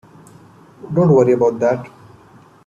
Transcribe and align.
Don't 0.95 1.11
worry 1.11 1.33
about 1.33 1.59
that. 1.59 1.87